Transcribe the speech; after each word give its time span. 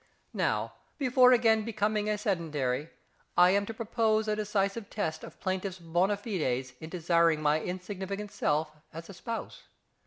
Now, 0.33 0.73
before 0.97 1.31
again 1.31 1.63
becoming 1.63 2.09
a 2.09 2.17
sedentary, 2.17 2.89
I 3.37 3.51
am 3.51 3.67
to 3.67 3.73
propose 3.75 4.27
a 4.27 4.35
decisive 4.35 4.89
test 4.89 5.23
of 5.23 5.39
plaintiff's 5.39 5.77
bona 5.77 6.17
fides 6.17 6.73
in 6.79 6.89
desiring 6.89 7.39
my 7.39 7.61
insignificant 7.61 8.31
self 8.31 8.71
as 8.91 9.11
a 9.11 9.13
spouse. 9.13 9.65